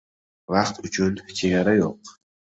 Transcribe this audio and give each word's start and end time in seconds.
•Vaqt 0.53 0.79
uchun 0.87 1.19
chegara 1.41 1.75
yo‘q. 1.81 2.15